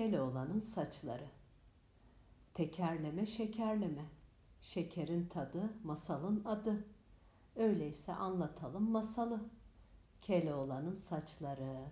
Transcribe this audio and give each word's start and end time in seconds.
Keloğlan'ın 0.00 0.60
saçları. 0.60 1.26
Tekerleme 2.54 3.26
şekerleme. 3.26 4.04
Şekerin 4.60 5.26
tadı, 5.26 5.70
masalın 5.84 6.44
adı. 6.44 6.84
Öyleyse 7.56 8.14
anlatalım 8.14 8.90
masalı. 8.90 9.40
Keloğlan'ın 10.22 10.94
saçları. 10.94 11.84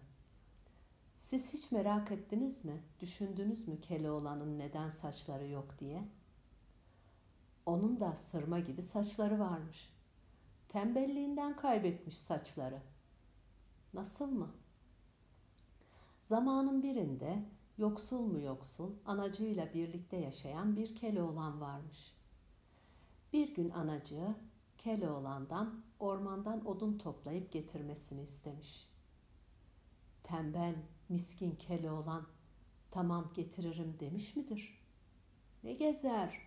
Siz 1.19 1.53
hiç 1.53 1.73
merak 1.73 2.11
ettiniz 2.11 2.65
mi? 2.65 2.83
Düşündünüz 3.01 3.69
mü 3.69 3.81
Keloğlan'ın 3.81 4.59
neden 4.59 4.91
saçları 4.91 5.49
yok 5.49 5.79
diye? 5.81 6.05
Onun 7.67 8.01
da 8.01 8.17
sırma 8.17 8.61
gibi 8.61 8.83
saçları 8.83 9.39
varmış. 9.39 9.93
Tembelliğinden 10.69 11.57
kaybetmiş 11.57 12.19
saçları. 12.19 12.81
Nasıl 13.95 14.31
mı? 14.31 14.51
Zamanın 16.25 16.83
birinde 16.83 17.58
yoksul 17.79 18.21
mu 18.21 18.41
yoksul 18.41 18.93
anacığıyla 19.07 19.75
birlikte 19.75 20.17
yaşayan 20.17 20.77
bir 20.77 20.97
Keloğlan 20.97 21.61
varmış. 21.61 22.15
Bir 23.33 23.55
gün 23.55 23.71
anacığı 23.71 24.35
Keloğlan'dan 24.79 25.83
ormandan 26.01 26.67
odun 26.67 26.99
toplayıp 26.99 27.53
getirmesini 27.53 28.23
istemiş. 28.23 28.89
Tembel, 30.25 30.75
miskin 31.09 31.53
Keloğlan 31.57 32.27
tamam 32.91 33.31
getiririm 33.35 33.97
demiş 34.01 34.37
midir? 34.37 34.83
Ne 35.65 35.73
gezer? 35.73 36.39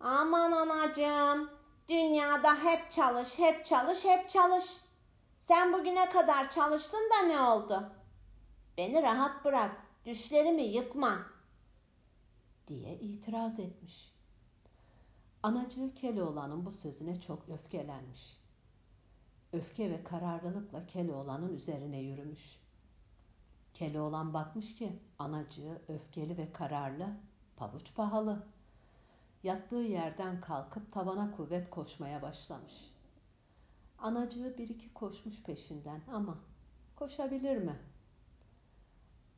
Aman 0.00 0.52
anacığım, 0.52 1.50
dünyada 1.88 2.64
hep 2.64 2.90
çalış, 2.90 3.38
hep 3.38 3.64
çalış, 3.66 4.04
hep 4.04 4.30
çalış. 4.30 4.80
Sen 5.38 5.72
bugüne 5.72 6.10
kadar 6.10 6.50
çalıştın 6.50 7.10
da 7.10 7.26
ne 7.26 7.40
oldu? 7.40 7.92
Beni 8.78 9.02
rahat 9.02 9.44
bırak, 9.44 9.85
düşlerimi 10.06 10.62
yıkma. 10.62 11.18
diye 12.68 12.98
itiraz 12.98 13.60
etmiş. 13.60 14.14
Anacığı 15.42 15.94
Keloğlan'ın 15.94 16.66
bu 16.66 16.72
sözüne 16.72 17.20
çok 17.20 17.48
öfkelenmiş. 17.48 18.36
Öfke 19.52 19.90
ve 19.90 20.04
kararlılıkla 20.04 20.86
Keloğlan'ın 20.86 21.54
üzerine 21.54 22.00
yürümüş. 22.00 22.60
Keloğlan 23.74 24.34
bakmış 24.34 24.74
ki 24.74 24.92
anacığı 25.18 25.82
öfkeli 25.88 26.38
ve 26.38 26.52
kararlı, 26.52 27.08
pabuç 27.56 27.94
pahalı. 27.94 28.46
Yattığı 29.42 29.76
yerden 29.76 30.40
kalkıp 30.40 30.92
tavana 30.92 31.36
kuvvet 31.36 31.70
koşmaya 31.70 32.22
başlamış. 32.22 32.92
Anacığı 33.98 34.58
bir 34.58 34.68
iki 34.68 34.94
koşmuş 34.94 35.42
peşinden 35.42 36.02
ama 36.12 36.38
koşabilir 36.96 37.56
mi? 37.56 37.76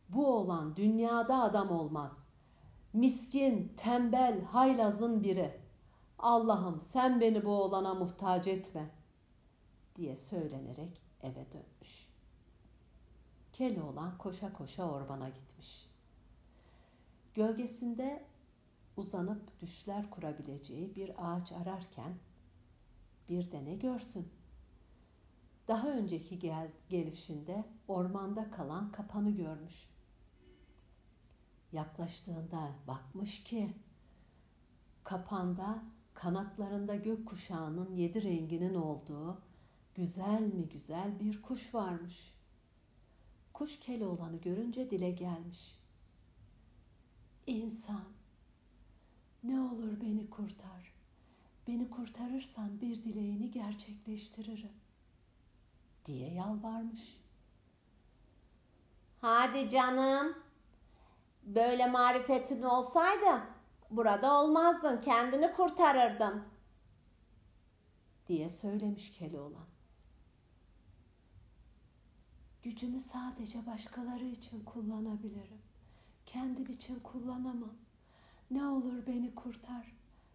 Bu 0.08 0.26
oğlan 0.26 0.76
dünyada 0.76 1.42
adam 1.42 1.70
olmaz. 1.70 2.28
Miskin, 2.92 3.72
tembel, 3.76 4.42
haylazın 4.44 5.22
biri. 5.22 5.60
Allah'ım 6.18 6.80
sen 6.80 7.20
beni 7.20 7.44
bu 7.44 7.50
oğlana 7.50 7.94
muhtaç 7.94 8.46
etme 8.46 8.90
diye 9.96 10.16
söylenerek 10.16 11.02
eve 11.22 11.52
dönmüş. 11.52 12.08
Keloğlan 13.52 14.18
koşa 14.18 14.52
koşa 14.52 14.90
ormana 14.90 15.28
gitmiş. 15.28 15.88
Gölgesinde 17.34 18.24
uzanıp 18.96 19.60
düşler 19.60 20.10
kurabileceği 20.10 20.96
bir 20.96 21.12
ağaç 21.18 21.52
ararken 21.52 22.14
bir 23.28 23.52
de 23.52 23.64
ne 23.64 23.74
görsün? 23.74 24.28
Daha 25.68 25.88
önceki 25.88 26.38
gel 26.38 26.68
gelişinde 26.88 27.64
ormanda 27.88 28.50
kalan 28.50 28.92
kapanı 28.92 29.30
görmüş. 29.30 29.97
Yaklaştığında 31.72 32.72
bakmış 32.86 33.44
ki 33.44 33.70
kapanda 35.04 35.82
kanatlarında 36.14 36.96
gök 36.96 37.26
kuşağının 37.26 37.94
yedi 37.94 38.22
renginin 38.22 38.74
olduğu 38.74 39.40
güzel 39.94 40.40
mi 40.40 40.68
güzel 40.68 41.20
bir 41.20 41.42
kuş 41.42 41.74
varmış. 41.74 42.34
Kuş 43.52 43.80
Keloğlan'ı 43.80 44.36
görünce 44.36 44.90
dile 44.90 45.10
gelmiş. 45.10 45.78
İnsan, 47.46 48.04
ne 49.44 49.60
olur 49.60 50.00
beni 50.00 50.30
kurtar. 50.30 50.92
Beni 51.66 51.90
kurtarırsan 51.90 52.80
bir 52.80 53.04
dileğini 53.04 53.50
gerçekleştiririm 53.50 54.72
diye 56.06 56.32
yalvarmış. 56.34 57.16
Hadi 59.20 59.70
canım. 59.70 60.47
Böyle 61.48 61.86
marifetin 61.86 62.62
olsaydı 62.62 63.42
burada 63.90 64.40
olmazdın, 64.40 65.00
kendini 65.00 65.52
kurtarırdın. 65.52 66.44
diye 68.26 68.48
söylemiş 68.48 69.12
Keloğlan. 69.12 69.66
Gücümü 72.62 73.00
sadece 73.00 73.66
başkaları 73.66 74.24
için 74.24 74.64
kullanabilirim. 74.64 75.62
Kendim 76.26 76.66
için 76.66 77.00
kullanamam. 77.00 77.74
Ne 78.50 78.66
olur 78.66 79.06
beni 79.06 79.34
kurtar. 79.34 79.92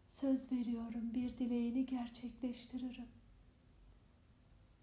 Söz 0.08 0.52
veriyorum 0.52 1.14
bir 1.14 1.38
dileğini 1.38 1.86
gerçekleştiririm. 1.86 3.08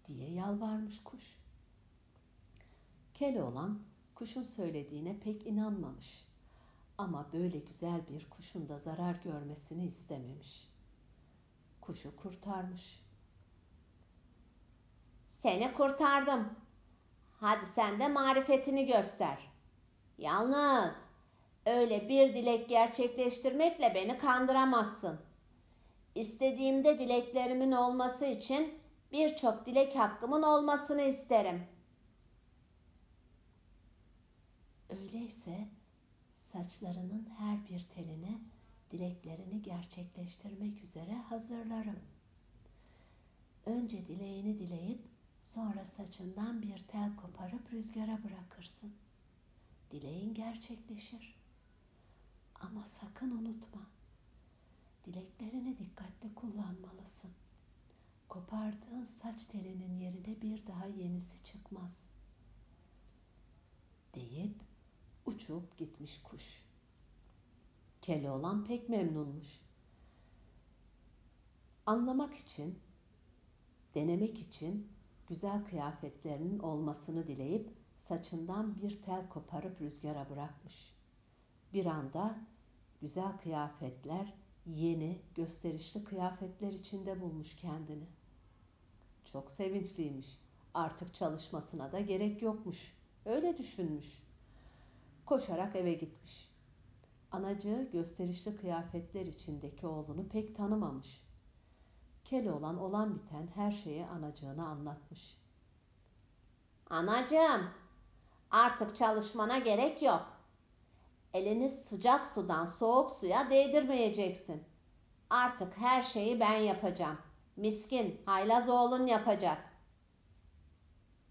Diye 0.07 0.31
yalvarmış 0.31 1.03
kuş. 1.03 1.37
Keloğlan 3.13 3.79
kuşun 4.21 4.43
söylediğine 4.43 5.19
pek 5.19 5.47
inanmamış. 5.47 6.27
Ama 6.97 7.29
böyle 7.33 7.57
güzel 7.57 8.01
bir 8.09 8.29
kuşun 8.29 8.69
da 8.69 8.79
zarar 8.79 9.15
görmesini 9.23 9.85
istememiş. 9.85 10.67
Kuşu 11.81 12.15
kurtarmış. 12.15 13.05
Seni 15.29 15.73
kurtardım. 15.73 16.49
Hadi 17.39 17.65
sen 17.65 17.99
de 17.99 18.07
marifetini 18.07 18.85
göster. 18.85 19.37
Yalnız 20.17 20.93
öyle 21.65 22.09
bir 22.09 22.33
dilek 22.33 22.69
gerçekleştirmekle 22.69 23.91
beni 23.95 24.17
kandıramazsın. 24.17 25.19
İstediğimde 26.15 26.99
dileklerimin 26.99 27.71
olması 27.71 28.25
için 28.25 28.79
birçok 29.11 29.65
dilek 29.65 29.95
hakkımın 29.95 30.43
olmasını 30.43 31.01
isterim. 31.01 31.67
Öyleyse 34.91 35.67
saçlarının 36.31 37.29
her 37.37 37.67
bir 37.69 37.83
teline 37.95 38.41
dileklerini 38.91 39.61
gerçekleştirmek 39.61 40.83
üzere 40.83 41.15
hazırlarım. 41.15 41.99
Önce 43.65 44.07
dileğini 44.07 44.59
dileyip 44.59 45.01
sonra 45.41 45.85
saçından 45.85 46.61
bir 46.61 46.77
tel 46.87 47.15
koparıp 47.15 47.73
rüzgara 47.73 48.23
bırakırsın. 48.23 48.93
Dileğin 49.91 50.33
gerçekleşir. 50.33 51.35
Ama 52.55 52.85
sakın 52.85 53.31
unutma. 53.31 53.81
Dileklerini 55.05 55.77
dikkatli 55.77 56.35
kullanmalısın. 56.35 57.31
Kopardığın 58.29 59.03
saç 59.03 59.45
telinin 59.45 59.99
yerine 59.99 60.41
bir 60.41 60.67
daha 60.67 60.85
yenisi 60.85 61.43
çıkmaz. 61.43 62.05
Deyip 64.15 64.70
uçup 65.25 65.77
gitmiş 65.77 66.21
kuş. 66.23 66.63
Keloğlan 68.01 68.65
pek 68.65 68.89
memnunmuş. 68.89 69.61
Anlamak 71.85 72.35
için, 72.35 72.79
denemek 73.95 74.39
için 74.39 74.87
güzel 75.27 75.65
kıyafetlerinin 75.65 76.59
olmasını 76.59 77.27
dileyip 77.27 77.69
saçından 77.97 78.81
bir 78.81 79.01
tel 79.01 79.29
koparıp 79.29 79.81
rüzgara 79.81 80.29
bırakmış. 80.29 80.95
Bir 81.73 81.85
anda 81.85 82.39
güzel 83.01 83.37
kıyafetler, 83.37 84.33
yeni, 84.65 85.21
gösterişli 85.35 86.03
kıyafetler 86.03 86.71
içinde 86.71 87.21
bulmuş 87.21 87.55
kendini. 87.55 88.07
Çok 89.25 89.51
sevinçliymiş. 89.51 90.27
Artık 90.73 91.15
çalışmasına 91.15 91.91
da 91.91 91.99
gerek 91.99 92.41
yokmuş. 92.41 92.93
Öyle 93.25 93.57
düşünmüş. 93.57 94.23
Koşarak 95.31 95.75
eve 95.75 95.93
gitmiş. 95.93 96.51
Anacığı 97.31 97.89
gösterişli 97.91 98.57
kıyafetler 98.57 99.25
içindeki 99.25 99.87
oğlunu 99.87 100.29
pek 100.29 100.55
tanımamış. 100.55 101.27
Keloğlan 102.23 102.79
olan 102.79 103.15
biten 103.15 103.47
her 103.55 103.71
şeyi 103.71 104.05
anacığına 104.05 104.67
anlatmış. 104.67 105.37
Anacığım, 106.89 107.69
artık 108.51 108.95
çalışmana 108.95 109.57
gerek 109.57 110.01
yok. 110.01 110.27
Elini 111.33 111.69
sıcak 111.69 112.27
sudan 112.27 112.65
soğuk 112.65 113.11
suya 113.11 113.49
değdirmeyeceksin. 113.49 114.63
Artık 115.29 115.77
her 115.77 116.03
şeyi 116.03 116.39
ben 116.39 116.57
yapacağım. 116.57 117.17
Miskin, 117.55 118.21
haylaz 118.25 118.69
oğlun 118.69 119.07
yapacak. 119.07 119.69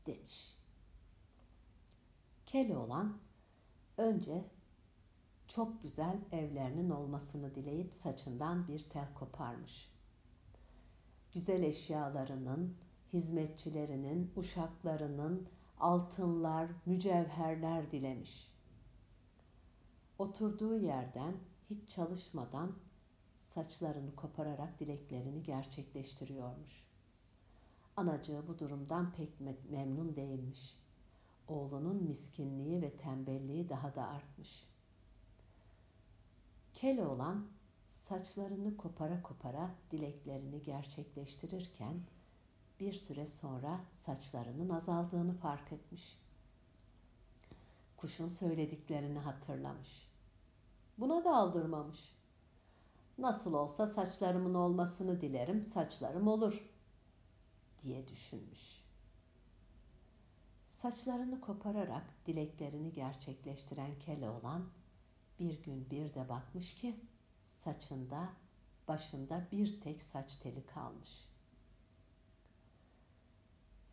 Demiş. 0.06 0.56
Keloğlan 2.46 3.29
Önce 4.00 4.44
çok 5.48 5.82
güzel 5.82 6.18
evlerinin 6.32 6.90
olmasını 6.90 7.54
dileyip 7.54 7.94
saçından 7.94 8.68
bir 8.68 8.78
tel 8.78 9.14
koparmış. 9.14 9.90
Güzel 11.32 11.62
eşyalarının, 11.62 12.76
hizmetçilerinin, 13.12 14.32
uşaklarının 14.36 15.48
altınlar, 15.78 16.70
mücevherler 16.86 17.90
dilemiş. 17.90 18.52
Oturduğu 20.18 20.76
yerden 20.76 21.34
hiç 21.70 21.88
çalışmadan 21.88 22.72
saçlarını 23.54 24.16
kopararak 24.16 24.80
dileklerini 24.80 25.42
gerçekleştiriyormuş. 25.42 26.84
Anacığı 27.96 28.48
bu 28.48 28.58
durumdan 28.58 29.12
pek 29.12 29.40
memnun 29.70 30.16
değilmiş. 30.16 30.80
Oğlunun 31.50 32.02
miskinliği 32.02 32.82
ve 32.82 32.96
tembelliği 32.96 33.68
daha 33.68 33.94
da 33.94 34.08
artmış. 34.08 34.66
Keloğlan 36.74 37.46
saçlarını 37.92 38.76
kopara 38.76 39.22
kopara 39.22 39.70
dileklerini 39.90 40.62
gerçekleştirirken 40.62 42.00
bir 42.80 42.92
süre 42.92 43.26
sonra 43.26 43.80
saçlarının 43.94 44.68
azaldığını 44.68 45.34
fark 45.34 45.72
etmiş. 45.72 46.18
Kuşun 47.96 48.28
söylediklerini 48.28 49.18
hatırlamış. 49.18 50.08
Buna 50.98 51.24
da 51.24 51.36
aldırmamış. 51.36 52.16
Nasıl 53.18 53.54
olsa 53.54 53.86
saçlarımın 53.86 54.54
olmasını 54.54 55.20
dilerim, 55.20 55.62
saçlarım 55.62 56.28
olur 56.28 56.70
diye 57.82 58.08
düşünmüş. 58.08 58.89
Saçlarını 60.82 61.40
kopararak 61.40 62.26
dileklerini 62.26 62.92
gerçekleştiren 62.92 63.98
Keloğlan 63.98 64.68
bir 65.38 65.62
gün 65.62 65.90
bir 65.90 66.14
de 66.14 66.28
bakmış 66.28 66.74
ki 66.74 67.00
saçında, 67.46 68.28
başında 68.88 69.48
bir 69.52 69.80
tek 69.80 70.02
saç 70.02 70.36
teli 70.36 70.66
kalmış. 70.66 71.28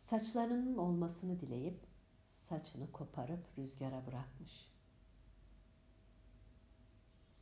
Saçlarının 0.00 0.76
olmasını 0.76 1.40
dileyip 1.40 1.86
saçını 2.34 2.92
koparıp 2.92 3.58
rüzgara 3.58 4.06
bırakmış. 4.06 4.72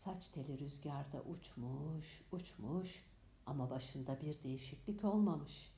Saç 0.04 0.28
teli 0.28 0.58
rüzgarda 0.58 1.22
uçmuş, 1.22 2.22
uçmuş 2.32 3.04
ama 3.46 3.70
başında 3.70 4.20
bir 4.20 4.42
değişiklik 4.42 5.04
olmamış. 5.04 5.75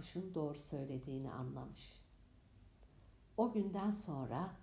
Kuşun 0.00 0.34
doğru 0.34 0.58
söylediğini 0.58 1.32
anlamış. 1.32 1.92
O 3.36 3.52
günden 3.52 3.90
sonra 3.90 4.56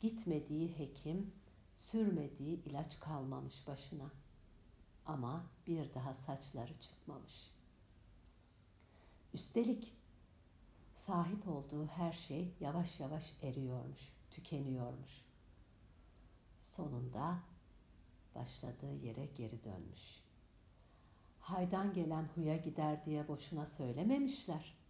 gitmediği 0.00 0.78
hekim, 0.78 1.32
sürmediği 1.74 2.64
ilaç 2.64 3.00
kalmamış 3.00 3.68
başına. 3.68 4.10
Ama 5.06 5.46
bir 5.66 5.94
daha 5.94 6.14
saçları 6.14 6.80
çıkmamış. 6.80 7.50
Üstelik 9.34 9.96
sahip 10.96 11.48
olduğu 11.48 11.86
her 11.86 12.12
şey 12.12 12.54
yavaş 12.60 13.00
yavaş 13.00 13.32
eriyormuş, 13.42 14.12
tükeniyormuş. 14.30 15.24
Sonunda 16.62 17.38
başladığı 18.34 18.94
yere 18.94 19.26
geri 19.26 19.64
dönmüş. 19.64 20.22
Haydan 21.40 21.92
gelen 21.92 22.28
huya 22.34 22.56
gider 22.56 23.04
diye 23.04 23.28
boşuna 23.28 23.66
söylememişler. 23.66 24.81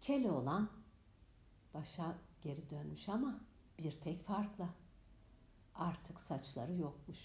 Keloğlan 0.00 0.70
başa 1.74 2.18
geri 2.42 2.70
dönmüş 2.70 3.08
ama 3.08 3.40
bir 3.78 4.00
tek 4.00 4.26
farkla. 4.26 4.68
Artık 5.74 6.20
saçları 6.20 6.74
yokmuş. 6.74 7.18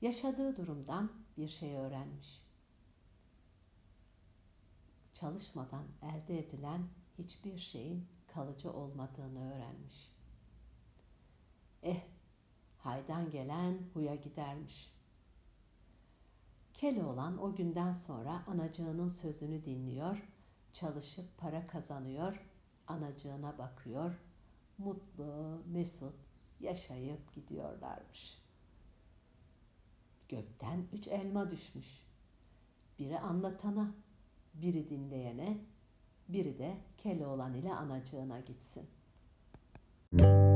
Yaşadığı 0.00 0.56
durumdan 0.56 1.12
bir 1.36 1.48
şey 1.48 1.76
öğrenmiş. 1.76 2.42
Çalışmadan 5.14 5.84
elde 6.02 6.38
edilen 6.38 6.88
hiçbir 7.18 7.58
şeyin 7.58 8.06
kalıcı 8.26 8.72
olmadığını 8.72 9.54
öğrenmiş. 9.54 10.12
Eh, 11.82 12.02
haydan 12.78 13.30
gelen 13.30 13.78
huya 13.94 14.14
gidermiş. 14.14 14.92
Keloğlan 16.74 17.42
o 17.42 17.54
günden 17.54 17.92
sonra 17.92 18.44
anacığının 18.46 19.08
sözünü 19.08 19.64
dinliyor, 19.64 20.28
çalışıp 20.72 21.38
para 21.38 21.66
kazanıyor, 21.66 22.46
anacığına 22.86 23.58
bakıyor, 23.58 24.12
mutlu, 24.78 25.62
mesut 25.72 26.14
yaşayıp 26.60 27.34
gidiyorlarmış. 27.34 28.38
Gökten 30.28 30.86
üç 30.92 31.08
elma 31.08 31.50
düşmüş. 31.50 32.06
Biri 32.98 33.18
anlatana, 33.18 33.94
biri 34.54 34.90
dinleyene, 34.90 35.58
biri 36.28 36.58
de 36.58 36.76
Keloğlan 36.98 37.54
ile 37.54 37.74
anacığına 37.74 38.40
gitsin. 38.40 38.86
Müzik 40.12 40.51